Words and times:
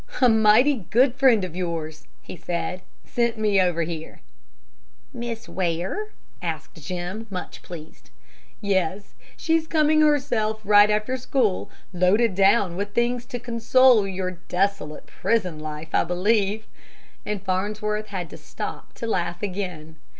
"A 0.19 0.27
mighty 0.29 0.87
good 0.89 1.13
friend 1.13 1.43
of 1.45 1.55
yours," 1.55 2.07
he 2.23 2.35
said, 2.35 2.81
"sent 3.05 3.37
me 3.37 3.61
over 3.61 3.83
here." 3.83 4.21
"Miss 5.13 5.47
Ware?" 5.47 6.07
asked 6.41 6.81
Jim, 6.83 7.27
much 7.29 7.61
pleased. 7.61 8.09
"Yes. 8.61 9.13
She's 9.37 9.67
coming 9.67 10.01
herself 10.01 10.59
right 10.63 10.89
after 10.89 11.17
school, 11.17 11.69
loaded 11.93 12.33
down 12.33 12.75
with 12.75 12.95
things 12.95 13.27
to 13.27 13.37
console 13.37 14.07
your 14.07 14.31
desolate 14.47 15.05
prison 15.05 15.59
life, 15.59 15.93
I 15.93 16.03
believe," 16.03 16.65
and 17.23 17.39
Farnsworth 17.39 18.07
had 18.07 18.27
to 18.31 18.37
stop 18.37 18.93
to 18.93 19.05
laugh 19.05 19.43
again. 19.43 19.97